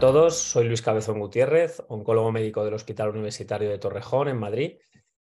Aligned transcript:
a 0.00 0.08
todos, 0.12 0.38
soy 0.38 0.66
Luis 0.66 0.80
Cabezón 0.80 1.18
Gutiérrez, 1.18 1.82
oncólogo 1.88 2.32
médico 2.32 2.64
del 2.64 2.72
Hospital 2.72 3.10
Universitario 3.10 3.68
de 3.68 3.76
Torrejón, 3.76 4.28
en 4.28 4.38
Madrid, 4.38 4.78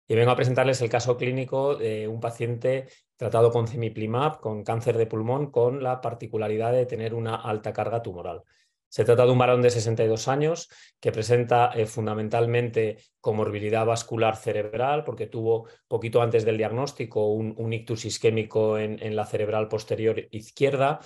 y 0.07 0.13
vengo 0.13 0.29
a 0.29 0.35
presentarles 0.35 0.79
el 0.81 0.91
caso 0.91 1.17
clínico 1.17 1.73
de 1.73 2.07
un 2.07 2.19
paciente 2.19 2.87
tratado 3.17 3.49
con 3.49 3.67
cemiplimab, 3.67 4.39
con 4.39 4.63
cáncer 4.63 4.95
de 4.95 5.07
pulmón, 5.07 5.49
con 5.49 5.81
la 5.81 6.01
particularidad 6.01 6.71
de 6.71 6.85
tener 6.85 7.15
una 7.15 7.37
alta 7.37 7.73
carga 7.73 8.03
tumoral. 8.03 8.43
Se 8.89 9.03
trata 9.03 9.25
de 9.25 9.31
un 9.31 9.39
varón 9.39 9.63
de 9.63 9.71
62 9.71 10.27
años 10.27 10.69
que 10.99 11.11
presenta 11.11 11.71
eh, 11.73 11.87
fundamentalmente 11.87 12.97
comorbilidad 13.21 13.87
vascular 13.87 14.35
cerebral 14.35 15.03
porque 15.03 15.25
tuvo 15.25 15.67
poquito 15.87 16.21
antes 16.21 16.45
del 16.45 16.57
diagnóstico 16.57 17.27
un, 17.33 17.73
ictus 17.73 18.05
isquémico 18.05 18.77
en, 18.77 19.15
la 19.15 19.25
cerebral 19.25 19.67
posterior 19.67 20.27
izquierda 20.29 20.99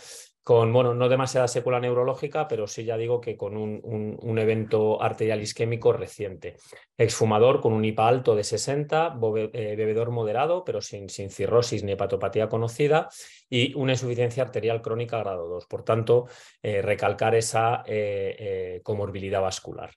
con, 0.44 0.74
bueno, 0.74 0.94
no 0.94 1.08
demasiada 1.08 1.48
secuela 1.48 1.80
neurológica, 1.80 2.48
pero 2.50 2.68
sí 2.68 2.84
ya 2.84 2.98
digo 2.98 3.22
que 3.22 3.38
con 3.38 3.56
un, 3.56 4.38
evento 4.38 5.02
arterial 5.02 5.42
isquémico 5.42 5.94
reciente. 5.94 6.58
Exfumador 6.98 7.62
con 7.62 7.72
un 7.72 7.86
IPA 7.86 8.08
alto 8.08 8.36
de 8.36 8.44
60, 8.44 9.18
eh, 9.54 9.76
bebedor 9.78 10.12
moderado, 10.12 10.66
pero 10.66 10.82
sin, 10.82 11.08
sin 11.08 11.30
cirrosis 11.30 11.84
ni 11.84 11.94
hepatopatía 11.94 12.50
conocida, 12.50 13.10
y 13.50 13.74
una 13.76 13.94
insuficiencia 13.94 14.44
arterial 14.44 14.82
crónica 14.82 15.20
grado 15.20 15.48
2. 15.48 15.66
Por 15.66 15.84
tanto, 15.84 16.28
eh, 16.62 16.82
recalcar 16.82 17.36
esa 17.36 17.84
eh, 17.86 18.82
comorbilidad 18.84 19.42
vascular. 19.42 19.92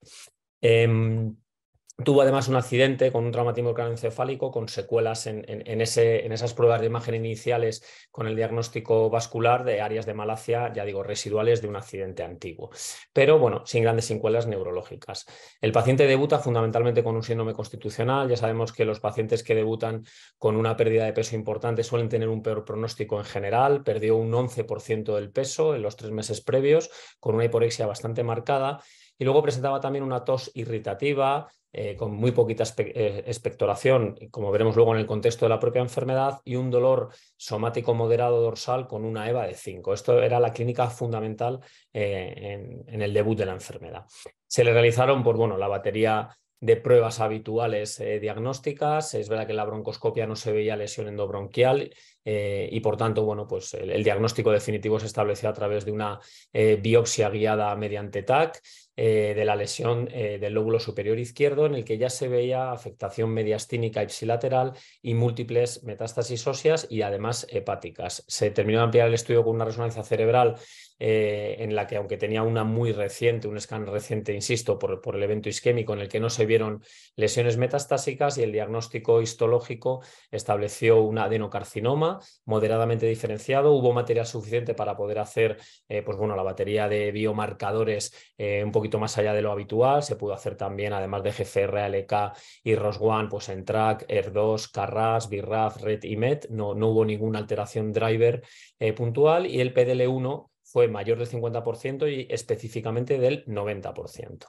Tuvo 2.05 2.21
además 2.21 2.49
un 2.49 2.57
accidente 2.57 3.11
con 3.11 3.25
un 3.25 3.33
traumatismo 3.33 3.73
craneoencefálico 3.73 4.51
con 4.51 4.69
secuelas 4.69 5.27
en, 5.27 5.45
en, 5.49 5.81
esas 5.81 6.53
pruebas 6.53 6.81
de 6.81 6.89
imagen 6.89 7.15
iniciales 7.15 7.83
con 8.11 8.27
el 8.27 8.37
diagnóstico 8.37 9.09
vascular 9.09 9.65
de 9.65 9.81
áreas 9.81 10.05
de 10.05 10.13
malacia, 10.13 10.71
ya 10.75 10.85
digo, 10.85 11.03
residuales 11.03 11.63
de 11.63 11.69
un 11.69 11.77
accidente 11.77 12.23
antiguo. 12.23 12.69
Pero 13.15 13.39
bueno, 13.39 13.65
sin 13.65 13.83
grandes 13.83 14.05
secuelas 14.05 14.47
neurológicas. 14.47 15.25
El 15.59 15.73
paciente 15.73 16.07
debuta 16.07 16.39
fundamentalmente 16.39 17.03
con 17.03 17.17
un 17.17 17.23
síndrome 17.23 17.55
constitucional. 17.55 18.29
Ya 18.29 18.37
sabemos 18.37 18.75
que 18.75 18.85
los 18.85 19.01
pacientes 19.01 19.43
que 19.43 19.55
debutan 19.55 20.05
con 20.37 20.57
una 20.57 20.77
pérdida 20.77 21.07
de 21.07 21.15
peso 21.15 21.35
importante 21.35 21.83
suelen 21.83 22.11
tener 22.11 22.29
un 22.29 22.43
peor 22.43 22.67
pronóstico 22.67 23.19
en 23.19 23.25
general. 23.25 23.83
Perdió 23.83 24.17
un 24.17 24.31
11% 24.33 25.15
del 25.15 25.31
peso 25.31 25.75
en 25.75 25.81
los 25.81 25.97
tres 25.97 26.11
meses 26.11 26.43
previos, 26.43 26.91
con 27.21 27.35
una 27.35 27.47
hiporexia 27.47 27.87
bastante 27.87 28.23
marcada. 28.23 28.83
Y 29.19 29.25
luego 29.25 29.43
presentaba 29.43 29.81
también 29.81 30.05
una 30.05 30.25
tos 30.25 30.51
irritativa, 30.55 31.49
eh, 31.79 31.95
con 31.95 32.15
muy 32.15 32.33
poquita 32.33 32.65
eh, 32.79 33.25
expectoración, 33.27 34.17
como 34.31 34.51
veremos 34.51 34.77
luego 34.77 34.95
en 34.95 35.01
el 35.01 35.07
contexto 35.07 35.45
de 35.45 35.51
la 35.51 35.61
propia 35.61 35.83
enfermedad, 35.83 36.41
y 36.43 36.57
un 36.57 36.71
dolor 36.71 37.11
somático 37.37 37.93
moderado 37.93 38.41
dorsal 38.41 38.87
con 38.87 39.05
una 39.05 39.29
EVA 39.29 39.47
de 39.47 39.55
5. 39.55 39.93
Esto 39.93 40.23
era 40.23 40.41
la 40.41 40.53
clínica 40.53 40.89
fundamental 40.89 41.61
eh, 41.93 42.85
en, 42.87 43.03
el 43.03 43.13
debut 43.13 43.37
de 43.37 43.47
la 43.47 43.53
enfermedad. 43.53 44.07
Se 44.47 44.65
le 44.65 44.73
realizaron 44.73 45.23
por, 45.23 45.37
bueno, 45.37 45.59
la 45.59 45.69
batería 45.69 46.31
de 46.59 46.77
pruebas 46.77 47.21
habituales 47.21 48.03
diagnósticas. 48.23 49.13
Es 49.13 49.29
verdad 49.29 49.45
que 49.45 49.53
en 49.53 49.59
la 49.59 49.67
broncoscopia 49.67 50.27
no 50.27 50.35
se 50.35 50.53
veía 50.53 50.77
lesión 50.77 51.09
endobronquial 51.09 51.91
y 52.29 52.81
por 52.81 52.97
tanto, 52.97 53.25
bueno, 53.25 53.47
pues 53.47 53.75
el, 53.75 54.03
diagnóstico 54.03 54.51
definitivo 54.51 54.99
se 54.99 55.07
estableció 55.07 55.49
a 55.49 55.53
través 55.53 55.85
de 55.85 55.93
una 55.93 56.19
biopsia 56.53 57.31
guiada 57.31 57.75
mediante 57.77 58.25
TAC 58.25 58.61
eh, 58.99 59.35
de 59.37 59.45
la 59.45 59.57
lesión 59.57 60.09
eh, 60.11 60.39
del 60.41 60.55
lóbulo 60.55 60.81
superior 60.81 61.19
izquierdo, 61.19 61.67
en 61.67 61.75
el 61.75 61.85
que 61.85 61.99
ya 61.99 62.09
se 62.09 62.29
veía 62.29 62.73
afectación 62.73 63.29
mediastínica 63.29 64.03
ipsilateral 64.03 64.73
y 65.03 65.13
múltiples 65.13 65.85
metástasis 65.85 66.47
óseas 66.47 66.87
y 66.89 67.03
además 67.03 67.47
hepáticas. 67.51 68.25
Se 68.27 68.51
terminó 68.51 68.79
de 68.79 68.85
ampliar 68.85 69.09
el 69.09 69.15
estudio 69.15 69.45
con 69.45 69.57
una 69.57 69.67
resonancia 69.67 70.03
cerebral 70.03 70.55
eh, 70.99 71.57
en 71.59 71.77
la 71.77 71.87
que, 71.87 71.97
aunque 71.97 72.17
tenía 72.17 72.43
una 72.43 72.65
muy 72.65 72.93
reciente, 72.93 73.49
un 73.49 73.61
scan 73.61 73.85
reciente, 73.87 74.33
insisto, 74.33 74.79
por, 74.79 75.03
por, 75.03 75.17
el 75.17 75.23
evento 75.25 75.51
isquémico, 75.51 75.93
en 75.93 76.01
el 76.01 76.09
que 76.09 76.19
no 76.19 76.31
se 76.31 76.47
vieron 76.47 76.83
lesiones 77.17 77.59
metastásicas 77.59 78.39
y 78.39 78.45
el 78.45 78.53
diagnóstico 78.53 79.21
histológico 79.21 80.03
estableció 80.31 81.03
un 81.03 81.19
adenocarcinoma 81.19 82.16
moderadamente 82.45 83.07
diferenciado. 83.07 83.73
Hubo 83.73 83.93
material 83.93 84.27
suficiente 84.27 84.75
para 84.75 84.97
poder 84.97 85.19
hacer 85.19 85.59
pues 85.87 86.17
bueno, 86.17 86.37
la 86.37 86.43
batería 86.43 86.89
de 86.89 87.13
biomarcadores 87.13 88.13
un 88.39 88.73
poquito 88.73 88.99
más 88.99 89.17
allá 89.19 89.33
de 89.33 89.43
lo 89.43 89.53
habitual. 89.53 90.03
Se 90.03 90.17
pudo 90.17 90.35
hacer 90.35 90.57
también, 90.57 90.93
además 90.93 91.23
de 91.23 91.33
GFR, 91.33 91.79
ALK 91.81 92.37
y 92.65 92.75
ROS1, 92.75 93.29
pues 93.29 93.49
en 93.49 93.65
TRAC, 93.65 94.07
ER2, 94.09 94.71
CARRAS, 94.71 95.29
BIRAF, 95.29 95.83
RED 95.83 96.03
y 96.05 96.17
MET. 96.17 96.49
No, 96.51 96.75
no 96.75 96.89
hubo 96.89 97.05
ninguna 97.05 97.39
alteración 97.39 97.93
driver 97.93 98.43
eh, 98.79 98.93
puntual 98.93 99.47
y 99.47 99.61
el 99.61 99.75
PDL1 99.75 100.51
fue 100.63 100.89
mayor 100.89 101.19
del 101.19 101.29
50% 101.29 102.11
y 102.13 102.27
específicamente 102.33 103.19
del 103.19 103.45
90%. 103.47 104.47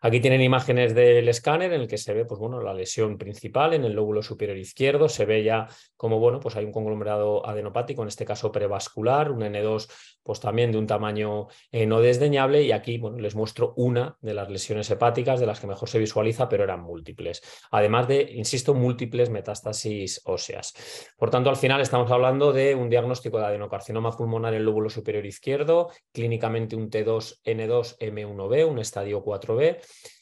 Aquí 0.00 0.20
tienen 0.20 0.40
imágenes 0.40 0.94
del 0.94 1.28
escáner 1.28 1.72
en 1.72 1.80
el 1.80 1.88
que 1.88 1.98
se 1.98 2.14
ve 2.14 2.24
pues, 2.24 2.38
bueno, 2.38 2.62
la 2.62 2.72
lesión 2.72 3.18
principal 3.18 3.74
en 3.74 3.84
el 3.84 3.94
lóbulo 3.94 4.22
superior 4.22 4.56
izquierdo. 4.56 5.08
Se 5.08 5.24
ve 5.24 5.42
ya 5.42 5.66
como 5.96 6.20
bueno, 6.20 6.38
pues 6.38 6.54
hay 6.54 6.64
un 6.64 6.72
conglomerado 6.72 7.44
adenopático, 7.44 8.02
en 8.02 8.08
este 8.08 8.24
caso 8.24 8.52
prevascular, 8.52 9.32
un 9.32 9.40
N2 9.40 9.90
pues 10.22 10.40
también 10.40 10.70
de 10.70 10.78
un 10.78 10.86
tamaño 10.86 11.48
eh, 11.72 11.86
no 11.86 12.00
desdeñable. 12.00 12.62
Y 12.62 12.70
aquí 12.70 12.98
bueno, 12.98 13.18
les 13.18 13.34
muestro 13.34 13.72
una 13.76 14.16
de 14.20 14.34
las 14.34 14.48
lesiones 14.50 14.88
hepáticas 14.90 15.40
de 15.40 15.46
las 15.46 15.58
que 15.58 15.66
mejor 15.66 15.88
se 15.88 15.98
visualiza, 15.98 16.48
pero 16.48 16.64
eran 16.64 16.80
múltiples. 16.80 17.42
Además 17.72 18.06
de, 18.06 18.22
insisto, 18.34 18.74
múltiples 18.74 19.30
metástasis 19.30 20.20
óseas. 20.26 20.74
Por 21.16 21.30
tanto, 21.30 21.50
al 21.50 21.56
final 21.56 21.80
estamos 21.80 22.10
hablando 22.10 22.52
de 22.52 22.74
un 22.74 22.88
diagnóstico 22.88 23.38
de 23.38 23.46
adenocarcinoma 23.46 24.12
pulmonar 24.12 24.52
en 24.52 24.60
el 24.60 24.66
lóbulo 24.66 24.90
superior 24.90 25.26
izquierdo, 25.26 25.90
clínicamente 26.12 26.76
un 26.76 26.88
T2N2M1B, 26.88 28.68
un 28.68 28.78
estadio 28.78 29.24
4B 29.24 29.78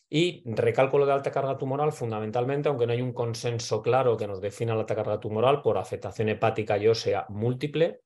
y 0.09 0.43
recálculo 0.47 1.05
de 1.05 1.13
alta 1.13 1.31
carga 1.31 1.59
tumoral 1.59 1.93
fundamentalmente, 1.93 2.69
aunque 2.69 2.87
no 2.87 2.93
hay 2.93 3.03
un 3.03 3.13
consenso 3.13 3.83
claro 3.83 4.17
que 4.17 4.27
nos 4.27 4.41
defina 4.41 4.75
la 4.75 4.81
alta 4.81 4.95
carga 4.95 5.19
tumoral 5.19 5.63
por 5.63 5.79
afectación 5.79 6.29
hepática 6.29 6.79
y 6.79 6.87
ósea 6.87 7.27
múltiple, 7.29 8.01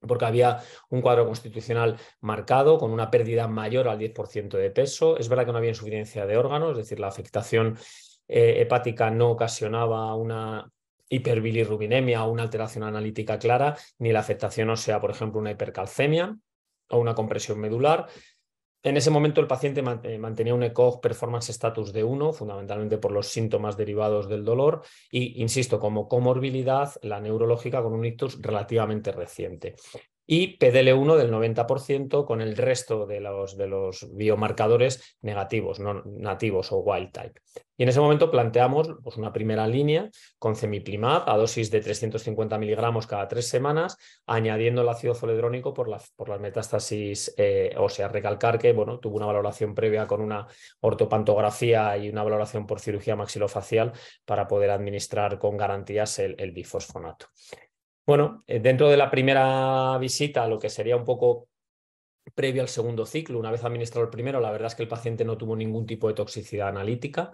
porque 0.00 0.24
había 0.24 0.60
un 0.90 1.00
cuadro 1.00 1.26
constitucional 1.26 1.96
marcado 2.20 2.78
con 2.78 2.90
una 2.90 3.10
pérdida 3.10 3.48
mayor 3.48 3.88
al 3.88 3.98
10% 3.98 4.58
de 4.58 4.70
peso. 4.70 5.16
Es 5.16 5.28
verdad 5.28 5.46
que 5.46 5.52
no 5.52 5.58
había 5.58 5.70
insuficiencia 5.70 6.26
de 6.26 6.36
órganos, 6.36 6.72
es 6.72 6.78
decir, 6.78 7.00
la 7.00 7.08
afectación 7.08 7.78
eh, 8.28 8.60
hepática 8.60 9.10
no 9.10 9.30
ocasionaba 9.30 10.14
una 10.14 10.70
hiperbilirrubinemia 11.08 12.24
o 12.24 12.32
una 12.32 12.42
alteración 12.42 12.84
analítica 12.84 13.38
clara, 13.38 13.76
ni 13.98 14.12
la 14.12 14.20
afectación 14.20 14.70
ósea, 14.70 15.00
por 15.00 15.10
ejemplo, 15.10 15.40
una 15.40 15.52
hipercalcemia 15.52 16.36
o 16.90 16.98
una 16.98 17.14
compresión 17.14 17.60
medular. 17.60 18.06
En 18.86 18.96
ese 18.96 19.10
momento 19.10 19.40
el 19.40 19.48
paciente 19.48 19.82
eh, 20.04 20.16
mantenía 20.16 20.54
un 20.54 20.62
ECOG 20.62 21.00
performance 21.00 21.48
status 21.50 21.92
de 21.92 22.04
1, 22.04 22.32
fundamentalmente 22.32 22.98
por 22.98 23.10
los 23.10 23.26
síntomas 23.26 23.76
derivados 23.76 24.28
del 24.28 24.44
dolor, 24.44 24.82
y, 25.10 25.42
insisto, 25.42 25.80
como 25.80 26.06
comorbilidad, 26.06 26.94
la 27.02 27.20
neurológica 27.20 27.82
con 27.82 27.94
un 27.94 28.04
ictus 28.04 28.40
relativamente 28.40 29.10
reciente 29.10 29.74
y 30.26 30.58
PDL1 30.58 31.16
del 31.16 31.30
90% 31.30 32.24
con 32.26 32.40
el 32.40 32.56
resto 32.56 33.06
de 33.06 33.20
los, 33.20 33.56
de 33.56 33.68
los 33.68 34.08
biomarcadores 34.14 35.16
negativos, 35.22 35.78
no 35.78 36.02
nativos 36.04 36.72
o 36.72 36.78
wild 36.78 37.12
type. 37.12 37.40
Y 37.78 37.82
en 37.82 37.90
ese 37.90 38.00
momento 38.00 38.30
planteamos 38.30 38.88
pues, 39.02 39.16
una 39.16 39.32
primera 39.32 39.66
línea 39.68 40.10
con 40.38 40.56
cemiplimab 40.56 41.28
a 41.28 41.36
dosis 41.36 41.70
de 41.70 41.80
350 41.80 42.58
miligramos 42.58 43.06
cada 43.06 43.28
tres 43.28 43.48
semanas, 43.48 43.98
añadiendo 44.26 44.82
el 44.82 44.88
ácido 44.88 45.14
zoledrónico 45.14 45.74
por, 45.74 45.94
por 46.16 46.28
las 46.28 46.40
metástasis 46.40 47.34
eh, 47.36 47.74
o 47.76 47.88
sea, 47.88 48.08
Recalcar 48.08 48.58
que 48.58 48.72
bueno, 48.72 48.98
tuvo 48.98 49.16
una 49.16 49.26
valoración 49.26 49.74
previa 49.74 50.06
con 50.06 50.22
una 50.22 50.46
ortopantografía 50.80 51.96
y 51.98 52.08
una 52.08 52.22
valoración 52.22 52.66
por 52.66 52.80
cirugía 52.80 53.14
maxilofacial 53.14 53.92
para 54.24 54.48
poder 54.48 54.70
administrar 54.70 55.38
con 55.38 55.56
garantías 55.56 56.18
el, 56.18 56.34
el 56.38 56.52
bifosfonato. 56.52 57.26
Bueno, 58.06 58.44
eh, 58.46 58.60
dentro 58.60 58.88
de 58.88 58.96
la 58.96 59.10
primera 59.10 59.98
visita, 59.98 60.46
lo 60.46 60.58
que 60.60 60.70
sería 60.70 60.96
un 60.96 61.04
poco 61.04 61.48
previo 62.34 62.62
al 62.62 62.68
segundo 62.68 63.04
ciclo, 63.04 63.38
una 63.38 63.50
vez 63.50 63.64
administrado 63.64 64.04
el 64.04 64.10
primero, 64.10 64.40
la 64.40 64.52
verdad 64.52 64.68
es 64.68 64.76
que 64.76 64.82
el 64.82 64.88
paciente 64.88 65.24
no 65.24 65.36
tuvo 65.36 65.56
ningún 65.56 65.86
tipo 65.86 66.06
de 66.08 66.14
toxicidad 66.14 66.68
analítica. 66.68 67.32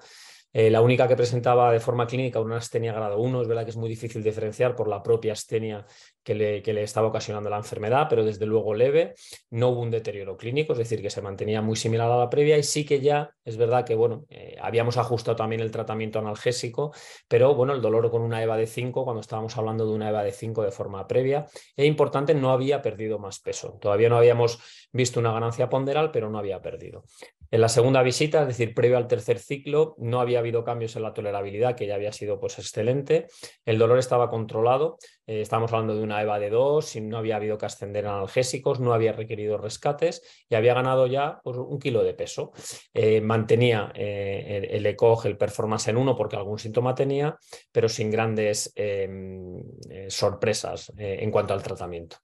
Eh, 0.52 0.70
la 0.70 0.82
única 0.82 1.08
que 1.08 1.16
presentaba 1.16 1.72
de 1.72 1.80
forma 1.80 2.06
clínica 2.06 2.40
una 2.40 2.58
astenia 2.58 2.92
grado 2.92 3.18
1, 3.18 3.42
es 3.42 3.48
verdad 3.48 3.64
que 3.64 3.70
es 3.70 3.76
muy 3.76 3.88
difícil 3.88 4.22
diferenciar 4.22 4.76
por 4.76 4.86
la 4.86 5.02
propia 5.02 5.32
astenia 5.32 5.86
que 6.22 6.34
le, 6.34 6.62
que 6.62 6.72
le, 6.74 6.82
estaba 6.82 7.08
ocasionando 7.08 7.48
la 7.48 7.56
enfermedad, 7.56 8.06
pero 8.08 8.24
desde 8.24 8.44
luego 8.46 8.74
leve, 8.74 9.14
no 9.50 9.70
hubo 9.70 9.80
un 9.80 9.90
deterioro 9.90 10.36
clínico, 10.36 10.72
es 10.72 10.78
decir, 10.78 11.00
que 11.00 11.10
se 11.10 11.22
mantenía 11.22 11.62
muy 11.62 11.76
similar 11.76 12.10
a 12.10 12.16
la 12.16 12.28
previa 12.30 12.58
y 12.58 12.62
sí 12.62 12.84
que 12.84 13.00
ya 13.00 13.30
es 13.44 13.56
verdad 13.56 13.84
que, 13.84 13.94
bueno, 13.94 14.24
eh, 14.28 14.56
habíamos 14.60 14.98
ajustado 14.98 15.36
también 15.36 15.62
el 15.62 15.70
tratamiento 15.70 16.18
analgésico, 16.18 16.92
pero 17.28 17.54
bueno, 17.54 17.72
el 17.72 17.80
dolor 17.80 18.10
con 18.10 18.22
una 18.22 18.42
EVA 18.42 18.56
de 18.56 18.66
5, 18.66 19.04
cuando 19.04 19.20
estábamos 19.20 19.56
hablando 19.56 19.86
de 19.86 19.92
una 19.92 20.10
EVA 20.10 20.22
de 20.22 20.32
5 20.32 20.62
de 20.62 20.70
forma 20.70 21.06
previa, 21.08 21.46
es 21.76 21.86
importante, 21.86 22.34
no 22.34 22.52
había 22.52 22.82
perdido 22.82 23.18
más 23.18 23.40
peso, 23.40 23.78
todavía 23.80 24.08
no 24.08 24.16
habíamos 24.18 24.58
visto 24.92 25.18
una 25.18 25.32
ganancia 25.32 25.68
ponderal, 25.68 26.10
pero 26.12 26.28
no 26.30 26.38
había 26.38 26.60
perdido. 26.60 27.04
En 27.50 27.60
la 27.60 27.68
segunda 27.68 28.02
visita, 28.02 28.42
es 28.42 28.48
decir, 28.48 28.74
previo 28.74 28.96
al 28.96 29.08
tercer 29.08 29.38
ciclo, 29.38 29.94
no 29.98 30.20
había 30.20 30.41
habido 30.42 30.64
cambios 30.64 30.94
en 30.96 31.02
la 31.02 31.14
tolerabilidad, 31.14 31.74
que 31.74 31.86
ya 31.86 31.94
había 31.94 32.12
sido 32.12 32.38
pues 32.38 32.58
excelente. 32.58 33.26
El 33.64 33.78
dolor 33.78 33.98
estaba 33.98 34.28
controlado, 34.28 34.98
eh, 35.26 35.40
estábamos 35.40 35.72
hablando 35.72 35.94
de 35.94 36.02
una 36.02 36.20
EVA 36.20 36.38
de 36.38 36.50
2, 36.50 36.96
no 37.02 37.18
había 37.18 37.36
habido 37.36 37.58
que 37.58 37.66
ascender 37.66 38.06
analgésicos, 38.06 38.80
no 38.80 38.92
había 38.92 39.12
requerido 39.12 39.58
rescates 39.58 40.44
y 40.48 40.54
había 40.54 40.74
ganado 40.74 41.06
ya 41.06 41.40
pues, 41.42 41.56
un 41.56 41.78
kilo 41.78 42.02
de 42.04 42.14
peso. 42.14 42.52
Eh, 42.92 43.20
mantenía 43.20 43.92
el, 43.94 44.64
el 44.64 44.86
ECOG, 44.86 45.26
el 45.26 45.36
performance 45.36 45.88
en 45.88 45.96
uno 45.96 46.16
porque 46.16 46.36
algún 46.36 46.58
síntoma 46.58 46.94
tenía, 46.94 47.36
pero 47.70 47.88
sin 47.88 48.10
grandes 48.10 48.72
em, 48.74 49.62
sorpresas 50.08 50.92
en 50.96 51.30
cuanto 51.30 51.54
al 51.54 51.62
tratamiento. 51.62 52.18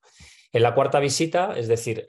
En 0.52 0.62
la 0.62 0.74
cuarta 0.74 0.98
visita, 1.00 1.54
es 1.56 1.68
decir, 1.68 2.06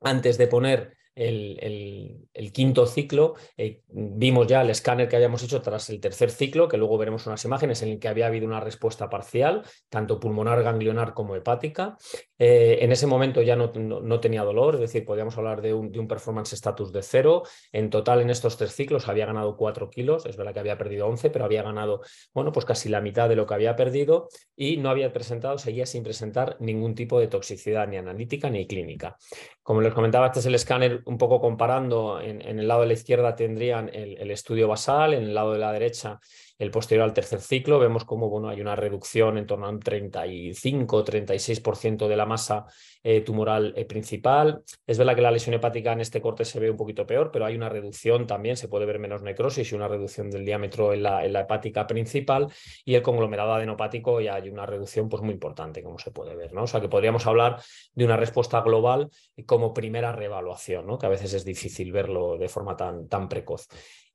antes 0.00 0.38
de 0.38 0.46
poner 0.46 0.97
el, 1.18 2.52
quinto 2.52 2.86
ciclo, 2.86 3.34
eh, 3.56 3.82
vimos 3.88 4.46
ya 4.46 4.62
el 4.62 4.70
escáner 4.70 5.08
que 5.08 5.16
habíamos 5.16 5.42
hecho 5.42 5.60
tras 5.60 5.90
el 5.90 6.00
tercer 6.00 6.30
ciclo, 6.30 6.68
que 6.68 6.76
luego 6.76 6.96
veremos 6.98 7.26
unas 7.26 7.44
imágenes 7.44 7.82
en 7.82 7.90
el 7.90 7.98
que 7.98 8.08
había 8.08 8.26
habido 8.26 8.46
una 8.46 8.60
respuesta 8.60 9.10
parcial, 9.10 9.62
tanto 9.88 10.20
pulmonar, 10.20 10.62
ganglionar 10.62 11.14
como 11.14 11.34
hepática. 11.36 11.96
Eh, 12.38 12.78
en 12.80 12.92
ese 12.92 13.06
momento 13.06 13.42
ya 13.42 13.56
no, 13.56 13.72
no, 13.74 14.20
tenía 14.20 14.44
dolor, 14.44 14.76
es 14.76 14.80
decir, 14.80 15.04
podíamos 15.04 15.36
hablar 15.36 15.60
de 15.60 15.74
un, 15.74 15.90
de 15.90 15.98
un 15.98 16.08
performance 16.08 16.52
status 16.52 16.92
de 16.92 17.02
cero. 17.02 17.42
En 17.72 17.90
total, 17.90 18.20
en 18.20 18.30
estos 18.30 18.56
tres 18.56 18.74
ciclos 18.74 19.08
había 19.08 19.26
ganado 19.26 19.56
cuatro 19.56 19.90
kilos, 19.90 20.26
es 20.26 20.36
verdad 20.36 20.54
que 20.54 20.60
había 20.60 20.78
perdido 20.78 21.06
11, 21.08 21.30
pero 21.30 21.44
había 21.44 21.62
ganado, 21.62 22.02
bueno, 22.32 22.52
pues 22.52 22.64
casi 22.64 22.88
la 22.88 23.00
mitad 23.00 23.28
de 23.28 23.36
lo 23.36 23.46
que 23.46 23.54
había 23.54 23.76
perdido 23.76 24.28
y 24.56 24.76
no 24.76 24.90
había 24.90 25.12
presentado, 25.12 25.58
seguía 25.58 25.86
sin 25.86 26.02
presentar 26.02 26.56
ningún 26.60 26.94
tipo 26.94 27.18
de 27.18 27.28
toxicidad 27.28 27.88
ni 27.88 27.96
analítica 27.96 28.50
ni 28.50 28.66
clínica. 28.66 29.16
Como 29.62 29.80
les 29.80 29.92
comentaba, 29.92 30.26
este 30.26 30.40
es 30.40 30.46
el 30.46 30.54
escáner 30.54 31.02
un 31.08 31.16
poco 31.18 31.40
comparando. 31.40 32.20
En, 32.20 32.42
el 32.42 32.68
lado 32.68 32.82
de 32.82 32.88
la 32.88 32.92
izquierda 32.92 33.34
tendrían 33.34 33.90
el, 33.92 34.30
estudio 34.30 34.68
basal, 34.68 35.14
en 35.14 35.24
el 35.24 35.34
lado 35.34 35.52
de 35.54 35.58
la 35.58 35.72
derecha 35.72 36.20
el 36.58 36.70
posterior 36.70 37.04
al 37.04 37.14
tercer 37.14 37.40
ciclo. 37.40 37.78
Vemos 37.78 38.04
cómo 38.04 38.28
bueno, 38.28 38.48
hay 38.48 38.60
una 38.60 38.74
reducción 38.76 39.38
en 39.38 39.46
torno 39.46 39.66
a 39.66 39.70
un 39.70 39.80
35-36% 39.80 42.08
de 42.08 42.16
la 42.16 42.26
masa 42.26 42.66
eh, 43.02 43.20
tumoral 43.20 43.72
eh, 43.76 43.84
principal. 43.84 44.62
Es 44.86 44.98
verdad 44.98 45.14
que 45.14 45.22
la 45.22 45.30
lesión 45.30 45.54
hepática 45.54 45.92
en 45.92 46.00
este 46.00 46.20
corte 46.20 46.44
se 46.44 46.58
ve 46.58 46.68
un 46.70 46.76
poquito 46.76 47.06
peor, 47.06 47.30
pero 47.30 47.46
hay 47.46 47.54
una 47.54 47.68
reducción 47.68 48.26
también, 48.26 48.56
se 48.56 48.66
puede 48.68 48.86
ver 48.86 48.98
menos 48.98 49.22
necrosis 49.22 49.70
y 49.70 49.74
una 49.74 49.88
reducción 49.88 50.30
del 50.30 50.44
diámetro 50.44 50.92
en 50.92 51.04
la, 51.04 51.24
hepática 51.24 51.86
principal 51.86 52.48
y 52.84 52.96
el 52.96 53.02
conglomerado 53.02 53.54
adenopático 53.54 54.20
ya 54.20 54.34
hay 54.34 54.50
una 54.50 54.66
reducción 54.66 55.08
pues, 55.08 55.22
muy 55.22 55.34
importante, 55.34 55.82
como 55.82 55.98
se 55.98 56.10
puede 56.10 56.34
ver. 56.34 56.52
¿no? 56.52 56.64
O 56.64 56.66
sea 56.66 56.80
que 56.80 56.88
podríamos 56.88 57.26
hablar 57.26 57.62
de 57.94 58.04
una 58.04 58.16
respuesta 58.16 58.60
global 58.60 59.08
como 59.46 59.72
primera 59.72 60.10
reevaluación, 60.10 60.86
¿no? 60.86 60.98
que 60.98 61.06
a 61.06 61.10
veces 61.10 61.32
es 61.34 61.44
difícil 61.44 61.92
verlo 61.92 62.36
de 62.36 62.48
forma 62.48 62.76
tan, 62.76 63.08
tan 63.08 63.28
precoz. 63.28 63.68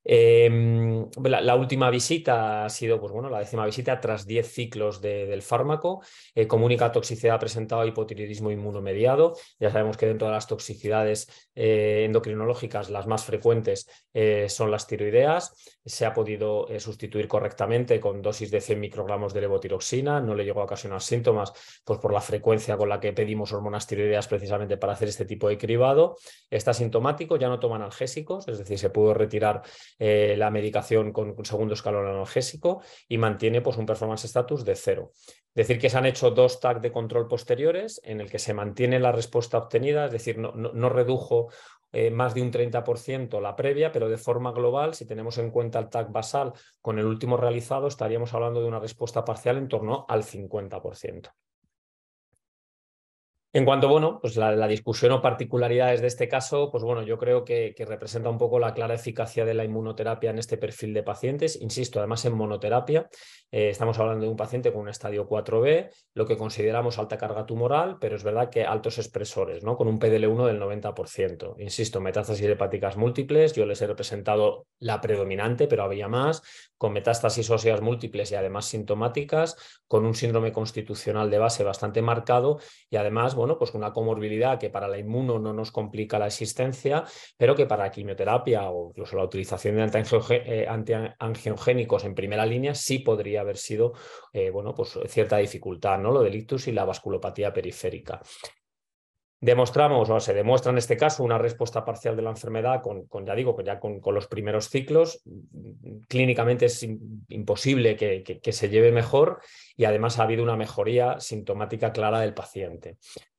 Em, 0.05 1.07
la, 1.23 1.55
última 1.55 1.89
visita 1.89 2.65
ha 2.65 2.69
sido, 2.69 2.99
pues 2.99 3.11
bueno, 3.11 3.29
la 3.29 3.39
décima 3.39 3.65
visita 3.65 3.99
tras 4.01 4.25
10 4.25 4.51
ciclos 4.51 5.01
del 5.01 5.41
fármaco. 5.41 6.01
Eh, 6.35 6.47
como 6.47 6.65
única 6.65 6.91
toxicidad 6.91 7.35
ha 7.35 7.39
presentado 7.39 7.85
hipotiroidismo 7.85 8.51
inmunomediado. 8.51 9.35
Ya 9.59 9.71
sabemos 9.71 9.97
que 9.97 10.07
dentro 10.07 10.27
de 10.27 10.33
las 10.33 10.47
toxicidades 10.47 11.27
eh, 11.55 12.03
endocrinológicas 12.05 12.89
las 12.89 13.07
más 13.07 13.23
frecuentes 13.23 13.87
eh, 14.13 14.47
son 14.49 14.71
las 14.71 14.87
tiroideas. 14.87 15.53
Se 15.85 16.05
ha 16.05 16.13
podido 16.13 16.67
sustituir 16.79 17.27
correctamente 17.27 17.99
con 17.99 18.21
dosis 18.21 18.51
de 18.51 18.61
100 18.61 18.79
microgramos 18.79 19.33
de 19.33 19.41
levotiroxina. 19.41 20.19
No 20.19 20.35
le 20.35 20.45
llegó 20.45 20.61
a 20.61 20.65
ocasionar 20.65 21.01
síntomas 21.01 21.53
pues 21.83 21.99
por 21.99 22.13
la 22.13 22.21
frecuencia 22.21 22.77
con 22.77 22.89
la 22.89 22.99
que 22.99 23.13
pedimos 23.13 23.51
hormonas 23.51 23.87
tiroideas 23.87 24.27
precisamente 24.27 24.77
para 24.77 24.93
hacer 24.93 25.09
este 25.09 25.25
tipo 25.25 25.49
de 25.49 25.57
cribado. 25.57 26.17
Está 26.49 26.73
sintomático, 26.73 27.37
ya 27.37 27.49
no 27.49 27.59
toma 27.59 27.75
analgésicos, 27.75 28.47
es 28.47 28.57
decir, 28.59 28.79
se 28.79 28.89
pudo 28.89 29.13
retirar 29.13 29.61
eh, 29.99 30.35
la 30.37 30.51
medicación 30.51 31.11
con 31.11 31.35
un 31.37 31.45
segundo 31.45 31.73
escalón 31.73 32.07
analgésico 32.07 32.81
y 33.07 33.17
mantiene 33.17 33.61
pues, 33.61 33.77
un 33.77 33.85
performance 33.85 34.25
status 34.25 34.65
de 34.65 34.75
cero. 34.75 35.11
Decir 35.53 35.79
que 35.79 35.89
se 35.89 35.97
han 35.97 36.05
hecho 36.05 36.31
dos 36.31 36.59
TAC 36.59 36.81
de 36.81 36.91
control 36.91 37.27
posteriores 37.27 38.01
en 38.03 38.21
el 38.21 38.29
que 38.29 38.39
se 38.39 38.53
mantiene 38.53 38.99
la 38.99 39.11
respuesta 39.11 39.57
obtenida, 39.57 40.05
es 40.05 40.11
decir, 40.11 40.37
no, 40.37 40.51
no, 40.51 40.89
redujo 40.89 41.49
eh, 41.91 42.09
más 42.09 42.33
de 42.33 42.41
un 42.41 42.51
30% 42.51 43.39
la 43.39 43.55
previa, 43.55 43.91
pero 43.91 44.09
de 44.09 44.17
forma 44.17 44.51
global, 44.51 44.95
si 44.95 45.05
tenemos 45.05 45.37
en 45.37 45.51
cuenta 45.51 45.77
el 45.77 45.89
TAC 45.89 46.11
basal 46.11 46.53
con 46.81 46.97
el 46.97 47.05
último 47.05 47.37
realizado, 47.37 47.87
estaríamos 47.87 48.33
hablando 48.33 48.61
de 48.61 48.67
una 48.67 48.79
respuesta 48.79 49.23
parcial 49.23 49.57
en 49.57 49.67
torno 49.67 50.05
al 50.09 50.23
50%. 50.23 51.29
En 53.55 53.65
cuanto, 53.65 53.87
bueno, 53.87 54.17
pues 54.19 54.35
la, 54.35 54.67
discusión 54.67 55.11
o 55.11 55.21
particularidades 55.21 56.01
de 56.01 56.07
este 56.07 56.27
caso, 56.27 56.71
pues 56.71 56.83
bueno, 56.83 57.03
yo 57.03 57.19
creo 57.19 57.45
que, 57.45 57.75
representa 57.87 58.27
un 58.27 58.39
poco 58.39 58.57
la 58.57 58.73
clara 58.73 58.95
eficacia 58.95 59.45
de 59.45 59.53
la 59.53 59.63
inmunoterapia 59.63 60.31
en 60.31 60.39
este 60.39 60.57
perfil 60.57 60.91
de 60.91 61.03
pacientes. 61.03 61.61
Insisto, 61.61 61.99
además 61.99 62.25
en 62.25 62.33
monoterapia, 62.33 63.07
eh, 63.51 63.69
estamos 63.69 63.99
hablando 63.99 64.25
de 64.25 64.31
un 64.31 64.37
paciente 64.37 64.73
con 64.73 64.81
un 64.81 64.89
estadio 64.89 65.29
4B, 65.29 65.91
lo 66.15 66.25
que 66.25 66.35
consideramos 66.35 66.97
alta 66.97 67.15
carga 67.15 67.45
tumoral, 67.45 67.99
pero 68.01 68.15
es 68.15 68.23
verdad 68.23 68.49
que 68.49 68.63
altos 68.63 68.97
expresores, 68.97 69.63
¿no? 69.63 69.77
Con 69.77 69.87
un 69.87 69.99
PDL1 69.99 70.47
del 70.47 70.59
90%. 70.59 71.55
Insisto, 71.59 72.01
metástasis 72.01 72.47
hepáticas 72.47 72.97
múltiples, 72.97 73.53
yo 73.53 73.67
les 73.67 73.79
he 73.83 73.85
representado 73.85 74.65
la 74.79 74.99
predominante, 74.99 75.67
pero 75.67 75.83
había 75.83 76.07
más, 76.07 76.41
con 76.79 76.91
metástasis 76.91 77.51
óseas 77.51 77.81
múltiples 77.81 78.31
y 78.31 78.35
además 78.35 78.65
sintomáticas, 78.65 79.55
con 79.87 80.07
un 80.07 80.15
síndrome 80.15 80.51
constitucional 80.51 81.29
de 81.29 81.37
base 81.37 81.63
bastante 81.63 82.01
marcado 82.01 82.57
y 82.89 82.95
además, 82.95 83.35
bueno, 83.35 83.42
pues 83.57 83.73
una 83.73 83.93
comorbilidad 83.93 84.59
que 84.59 84.69
para 84.69 84.87
la 84.87 84.97
inmuno 84.97 85.39
no 85.39 85.53
nos 85.53 85.71
complica 85.71 86.19
la 86.19 86.27
existencia, 86.27 87.03
pero 87.37 87.55
que 87.55 87.65
para 87.65 87.91
quimioterapia 87.91 88.69
o 88.69 88.89
incluso 88.89 89.15
la 89.15 89.23
utilización 89.23 89.75
de 89.75 91.15
antiangiogénicos 91.19 92.03
en 92.05 92.15
primera 92.15 92.45
línea 92.45 92.75
sí 92.75 92.99
podría 92.99 93.41
haber 93.41 93.57
sido, 93.57 93.93
eh, 94.31 94.49
bueno, 94.49 94.73
pues 94.73 94.97
cierta 95.07 95.37
dificultad, 95.37 95.99
¿no? 95.99 96.11
Lo 96.11 96.21
del 96.21 96.35
ictus 96.35 96.67
y 96.67 96.71
la 96.71 96.85
vasculopatía 96.85 97.53
periférica. 97.53 98.21
Demostramos, 99.43 100.09
o 100.09 100.21
se 100.21 100.33
demuestra 100.33 100.71
en 100.71 100.77
este 100.77 100.95
caso, 100.95 101.21
una 101.21 101.37
respuesta 101.37 101.83
parcial 101.83 102.15
de 102.15 102.21
la 102.21 102.29
enfermedad 102.29 102.81
con, 102.81 103.25
ya 103.25 103.35
digo, 103.35 103.61
ya 103.61 103.77
con, 103.77 103.99
los 104.01 104.27
primeros 104.27 104.69
ciclos. 104.69 105.21
Clínicamente 106.07 106.67
es 106.67 106.81
imposible 107.27 107.97
que, 107.97 108.53
se 108.53 108.69
lleve 108.69 108.93
mejor 108.93 109.41
y 109.75 109.83
además 109.83 110.17
ha 110.17 110.23
habido 110.23 110.43
una 110.43 110.55
mejoría 110.55 111.19
sintomática 111.19 111.91
clara 111.91 112.21
del 112.21 112.33
paciente. 112.33 112.95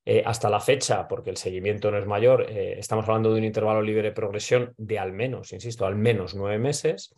Eh, 0.07 0.23
hasta 0.27 0.51
la 0.51 0.61
fecha, 0.61 1.09
porque 1.09 1.31
el 1.31 1.39
seguimiento 1.39 1.91
no 1.91 1.97
es 1.97 2.07
mayor, 2.07 2.51
eh, 2.51 2.79
estamos 2.79 3.09
hablando 3.09 3.33
de 3.33 3.39
un 3.39 3.45
intervalo 3.45 3.81
libre 3.81 4.03
de 4.03 4.13
progresión 4.13 4.75
de 4.77 4.99
al 4.99 5.13
menos, 5.13 5.55
insisto, 5.55 5.87
al 5.87 5.97
menos 5.97 6.35
nueve 6.35 6.59
meses. 6.59 7.15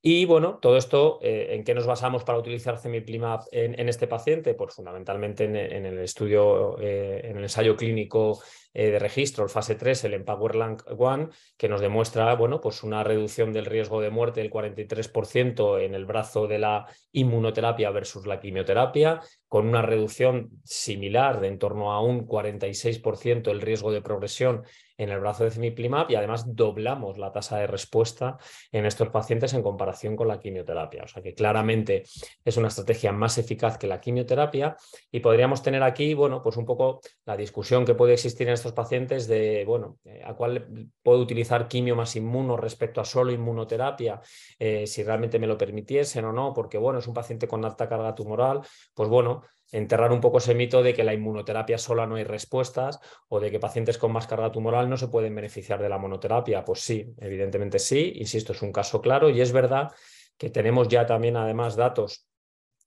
Y 0.00 0.24
bueno, 0.26 0.58
todo 0.60 0.76
esto, 0.76 1.18
eh, 1.22 1.54
¿en 1.54 1.64
qué 1.64 1.74
nos 1.74 1.86
basamos 1.86 2.22
para 2.24 2.38
utilizar 2.38 2.78
cemiplimab 2.78 3.40
en, 3.50 3.88
este 3.88 4.06
paciente? 4.06 4.54
Pues 4.54 4.74
fundamentalmente 4.74 5.44
en, 5.44 5.56
el 5.56 5.98
estudio, 5.98 6.78
en 6.78 7.38
el 7.38 7.42
ensayo 7.42 7.74
clínico 7.74 8.38
de 8.74 8.98
registro, 8.98 9.44
el 9.44 9.50
fase 9.50 9.76
3, 9.76 10.04
el 10.04 10.14
Empowerland 10.14 10.82
1, 10.90 11.30
que 11.56 11.70
nos 11.70 11.80
demuestra 11.80 12.34
bueno, 12.34 12.60
pues 12.60 12.82
una 12.82 13.02
reducción 13.02 13.54
del 13.54 13.64
riesgo 13.64 14.02
de 14.02 14.10
muerte 14.10 14.40
del 14.40 14.50
43% 14.50 15.80
en 15.80 15.94
el 15.94 16.04
brazo 16.04 16.46
de 16.46 16.58
la 16.58 16.86
inmunoterapia 17.12 17.90
versus 17.90 18.26
la 18.26 18.40
quimioterapia, 18.40 19.22
con 19.54 19.68
una 19.68 19.82
reducción 19.82 20.50
similar 20.64 21.40
de 21.40 21.46
en 21.46 21.60
torno 21.60 21.92
a 21.92 22.00
un 22.00 22.26
46% 22.26 23.52
el 23.52 23.60
riesgo 23.60 23.92
de 23.92 24.02
progresión 24.02 24.64
en 24.96 25.10
el 25.10 25.20
brazo 25.20 25.44
de 25.44 25.50
cemiplimab 25.50 26.10
y 26.10 26.14
además 26.14 26.54
doblamos 26.54 27.18
la 27.18 27.32
tasa 27.32 27.58
de 27.58 27.66
respuesta 27.66 28.36
en 28.70 28.86
estos 28.86 29.08
pacientes 29.10 29.54
en 29.54 29.62
comparación 29.62 30.16
con 30.16 30.28
la 30.28 30.38
quimioterapia. 30.38 31.04
O 31.04 31.08
sea 31.08 31.22
que 31.22 31.34
claramente 31.34 32.04
es 32.44 32.56
una 32.56 32.68
estrategia 32.68 33.12
más 33.12 33.38
eficaz 33.38 33.78
que 33.78 33.86
la 33.86 34.00
quimioterapia 34.00 34.76
y 35.10 35.20
podríamos 35.20 35.62
tener 35.62 35.82
aquí, 35.82 36.14
bueno, 36.14 36.42
pues 36.42 36.56
un 36.56 36.64
poco 36.64 37.00
la 37.24 37.36
discusión 37.36 37.84
que 37.84 37.94
puede 37.94 38.14
existir 38.14 38.46
en 38.48 38.54
estos 38.54 38.72
pacientes 38.72 39.26
de, 39.26 39.64
bueno, 39.64 39.98
eh, 40.04 40.22
a 40.24 40.34
cuál 40.34 40.90
puedo 41.02 41.20
utilizar 41.20 41.68
quimio 41.68 41.96
más 41.96 42.14
inmuno 42.16 42.56
respecto 42.56 43.00
a 43.00 43.04
solo 43.04 43.32
inmunoterapia, 43.32 44.20
eh, 44.58 44.86
si 44.86 45.02
realmente 45.02 45.38
me 45.38 45.46
lo 45.46 45.56
permitiesen 45.56 46.24
o 46.24 46.32
no, 46.32 46.52
porque, 46.52 46.78
bueno, 46.78 46.98
es 46.98 47.06
un 47.06 47.14
paciente 47.14 47.48
con 47.48 47.64
alta 47.64 47.88
carga 47.88 48.14
tumoral, 48.14 48.60
pues 48.94 49.08
bueno, 49.08 49.43
enterrar 49.72 50.12
un 50.12 50.20
poco 50.20 50.38
ese 50.38 50.54
mito 50.54 50.82
de 50.82 50.94
que 50.94 51.04
la 51.04 51.14
inmunoterapia 51.14 51.78
sola 51.78 52.06
no 52.06 52.14
hay 52.16 52.24
respuestas 52.24 53.00
o 53.28 53.40
de 53.40 53.50
que 53.50 53.58
pacientes 53.58 53.98
con 53.98 54.12
más 54.12 54.26
carga 54.26 54.52
tumoral 54.52 54.88
no 54.88 54.96
se 54.96 55.08
pueden 55.08 55.34
beneficiar 55.34 55.82
de 55.82 55.88
la 55.88 55.98
monoterapia. 55.98 56.64
Pues 56.64 56.80
sí, 56.80 57.12
evidentemente 57.18 57.78
sí, 57.78 58.12
insisto, 58.16 58.52
es 58.52 58.62
un 58.62 58.72
caso 58.72 59.00
claro 59.00 59.30
y 59.30 59.40
es 59.40 59.52
verdad 59.52 59.92
que 60.38 60.50
tenemos 60.50 60.88
ya 60.88 61.06
también 61.06 61.36
además 61.36 61.76
datos 61.76 62.26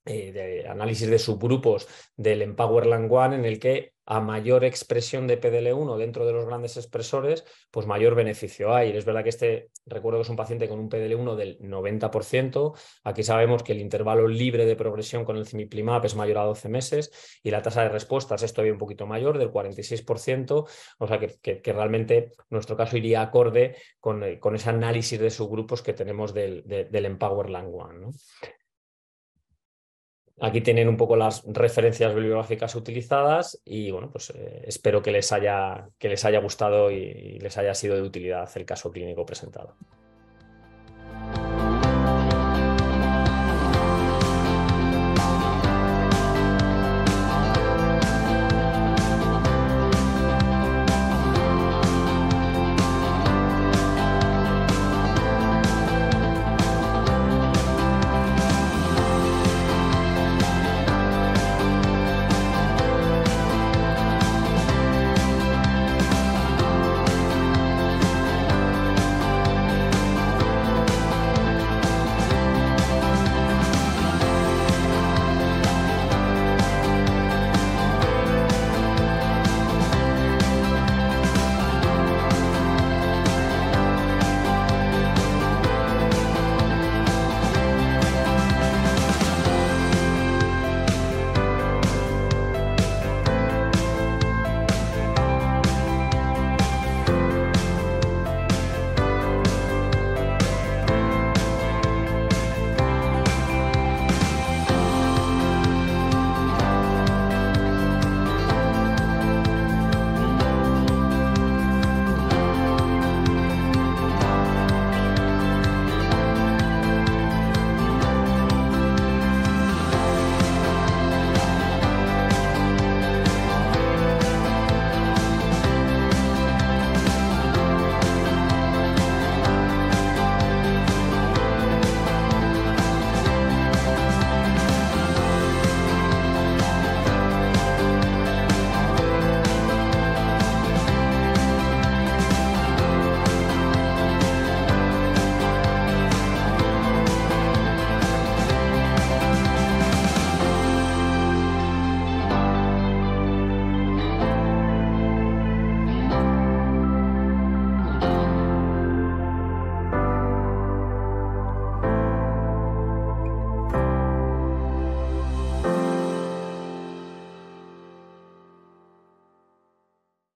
eh, 0.06 0.32
de 0.32 0.68
análisis 0.68 1.10
de 1.10 1.20
subgrupos 1.20 1.88
del 2.16 2.42
Empowerland 2.42 3.12
One 3.12 3.36
en 3.36 3.46
el 3.46 3.60
que 3.60 3.97
a 4.08 4.22
mayor 4.22 4.64
expresión 4.64 5.28
de 5.28 5.40
PDL1 5.40 5.98
dentro 5.98 6.26
de 6.26 6.32
los 6.32 6.46
grandes 6.46 6.78
expresores, 6.78 7.44
pues 7.70 7.86
mayor 7.86 8.16
beneficio 8.16 8.74
hay. 8.74 8.96
Es 8.96 9.04
verdad 9.04 9.22
que 9.22 9.30
este, 9.30 9.70
recuerdo 9.86 10.20
que 10.20 10.24
es 10.24 10.30
un 10.30 10.38
paciente 10.38 10.70
con 10.70 10.80
un 10.80 10.90
PDL1 10.90 11.36
del 11.36 11.60
90%. 11.60 12.74
Aquí 13.04 13.24
sabemos 13.24 13.64
que 13.64 13.74
el 13.74 13.82
intervalo 13.82 14.28
libre 14.30 14.66
de 14.66 14.78
progresión 14.78 15.26
con 15.26 15.36
el 15.36 15.46
cimiplimab 15.46 16.06
es 16.06 16.16
mayor 16.16 16.38
a 16.38 16.44
12 16.44 16.70
meses 16.70 17.40
y 17.44 17.52
la 17.52 17.62
tasa 17.62 17.84
de 17.84 17.90
respuestas 17.90 18.42
es 18.44 18.54
todavía 18.54 18.74
un 18.74 18.80
poquito 18.80 19.06
mayor, 19.06 19.38
del 19.38 19.52
46%. 19.52 20.68
O 21.00 21.08
sea 21.08 21.20
que, 21.20 21.62
realmente 21.74 22.32
nuestro 22.50 22.78
caso 22.78 22.96
iría 22.96 23.22
acorde 23.22 23.76
con, 24.00 24.24
eh, 24.24 24.40
con, 24.40 24.56
ese 24.56 24.70
análisis 24.70 25.20
de 25.20 25.30
subgrupos 25.30 25.82
que 25.82 25.92
tenemos 25.94 26.34
del, 26.34 26.64
del 26.66 27.06
Empower 27.06 27.50
Lang 27.50 27.74
1. 27.74 28.12
Aquí 30.40 30.62
tienen 30.62 30.88
un 30.88 30.98
poco 30.98 31.16
las 31.16 31.44
referencias 31.48 32.14
bibliográficas 32.14 32.76
utilizadas 32.76 33.60
y 33.66 33.90
bueno, 33.90 34.12
pues 34.12 34.30
eh, 34.32 34.64
espero 34.66 35.02
que 35.02 35.12
les, 35.12 35.32
haya, 35.32 35.90
que 35.98 36.10
les 36.10 36.24
haya 36.26 36.40
gustado 36.40 36.92
y 36.92 37.40
les 37.40 37.58
haya 37.58 37.74
sido 37.74 37.96
de 37.96 38.04
utilidad 38.04 38.50
el 38.56 38.66
caso 38.66 38.92
clínico 38.92 39.26
presentado. 39.26 39.76